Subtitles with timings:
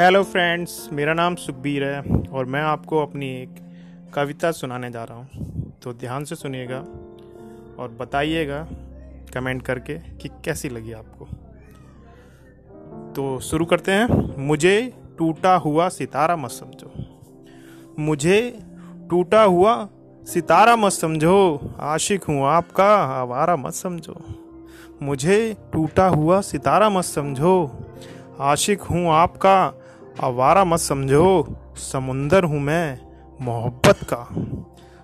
[0.00, 3.54] Hello friends मेरा नाम सुखबीर है और मैं आपको अपनी एक
[4.14, 6.78] कविता सुनाने जा रहा हूँ। तो ध्यान से सुनिएगा
[7.82, 8.66] और बताइएगा
[9.34, 11.24] कमेंट करके कि कैसी लगी आपको।
[13.12, 16.92] तो शुरू करते हैं। मुझे टूटा हुआ सितारा मत समझो।
[17.98, 18.58] मुझे
[19.10, 19.88] टूटा हुआ
[20.26, 24.24] सितारा मत समझो। आशिक हूँ आपका, आवारा मत समझो।
[25.02, 27.84] मुझे टूटा हुआ सितारा मत समझो।
[28.40, 29.79] आशिक हूँ आपका
[30.22, 32.98] आवारा मत समझो, समुंदर हूँ मैं,
[33.40, 34.28] मोहब्बत का।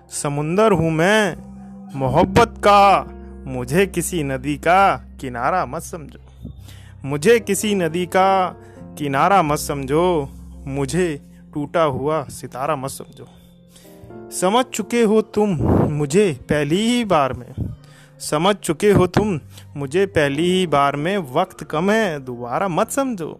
[0.09, 1.37] समुंदर हूँ मैं,
[1.95, 3.07] मोहब्बत का।
[3.47, 6.49] मुझे किसी नदी का किनारा मत समझो।
[7.05, 8.49] मुझे किसी नदी का
[8.97, 10.29] किनारा मत समझो।
[10.67, 11.21] मुझे
[11.53, 13.27] टूटा हुआ सितारा मत समझो।
[14.31, 15.49] समझ चुके हो तुम
[15.91, 17.53] मुझे पहली ही बार में।
[18.19, 19.39] समझ चुके हो तुम
[19.77, 23.39] मुझे पहली ही बार में। वक्त कम है, दोबारा मत समझो।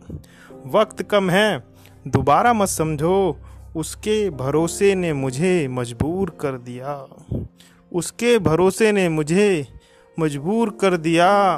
[0.66, 1.64] वक्त कम है,
[2.08, 3.38] दोबारा मत समझो,
[3.76, 7.08] उसके भरोसे ने मुझे मजबूर कर दिया।
[7.92, 9.68] उसके भरोसे ने मुझे
[10.20, 11.56] मजबूर कर दिया।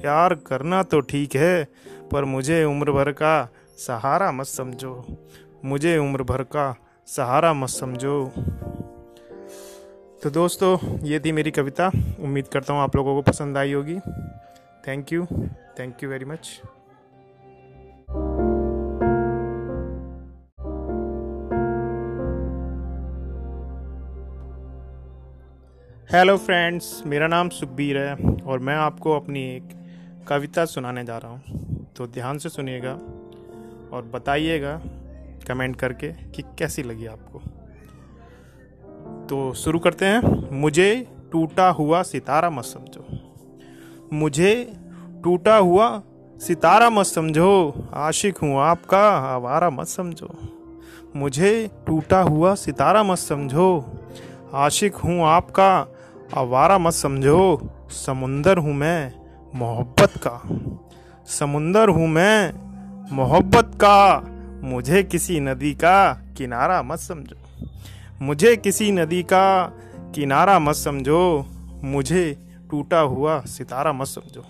[0.00, 1.64] प्यार करना तो ठीक है,
[2.12, 5.18] पर मुझे उम्र भर का सहारा मत समझो।
[5.64, 6.74] मुझे उम्र भर का
[7.06, 8.24] सहारा मत समझो।
[10.22, 13.98] तो दोस्तों, ये थी मेरी कविता। उम्मीद करता हूँ आप लोगों को पसंद आई होगी।
[14.88, 15.26] Thank you
[15.78, 16.60] thank you very much
[26.12, 28.14] hello friends मेरा नाम सुखबीर है
[28.46, 29.68] और मैं आपको अपनी एक
[30.28, 32.92] कविता सुनाने जा रहा हूँ। तो ध्यान से सुनिएगा
[33.92, 34.80] और बताइएगा
[35.48, 37.38] कमेंट करके कि कैसी लगी आपको।
[39.26, 43.06] तो शुरू करते हैं। मुझे टूटा हुआ सितारा मत समझो।
[44.12, 44.72] मुझे
[45.24, 46.02] टूटा हुआ
[46.36, 50.38] सितारा मत समझो। आशिक हूँ आपका, आवारा मत समझो।
[51.16, 53.84] मुझे टूटा हुआ सितारा मत समझो।
[54.54, 55.94] आशिक हूँ आपका
[56.36, 59.12] आवारा मत समझो, समुंदर हूँ मैं,
[59.54, 60.48] मोहब्बत का।
[61.26, 62.52] समुंदर हूँ मैं,
[63.16, 64.22] मोहब्बत का।
[64.64, 67.68] मुझे किसी नदी का किनारा मत समझो।
[68.22, 69.66] मुझे किसी नदी का
[70.14, 71.46] किनारा मत समझो।
[71.84, 72.38] मुझे
[72.70, 74.44] टूटा हुआ सितारा मत समझो।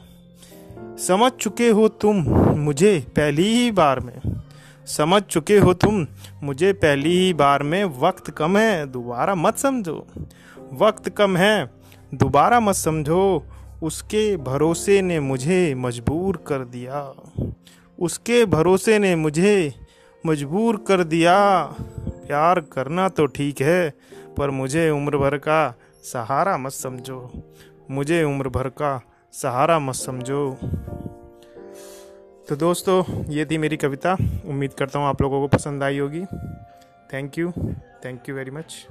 [0.97, 2.17] समझ चुके हो तुम
[2.59, 4.21] मुझे पहली ही बार में।
[4.87, 6.07] समझ चुके हो तुम
[6.43, 10.07] मुझे पहली ही बार में। वक्त कम है, दोबारा मत समझो।
[10.73, 11.71] वक्त कम है,
[12.15, 13.47] दोबारा मत समझो,
[13.83, 17.15] उसके भरोसे ने मुझे मजबूर कर दिया।
[17.99, 19.75] उसके भरोसे ने मुझे
[20.27, 21.63] मजबूर कर दिया।
[22.27, 23.91] प्यार करना तो ठीक है,
[24.39, 25.75] पर मुझे उम्र भर का
[26.05, 27.31] सहारा मत समझो।
[27.91, 29.01] मुझे उम्र भर का
[29.33, 30.59] सहारा मत समझो।
[32.49, 36.25] तो दोस्तों, ये थी मेरी कविता। उम्मीद करता हूँ आप लोगों को पसंद आई होगी।
[37.13, 37.53] Thank you
[38.05, 38.87] thank you very much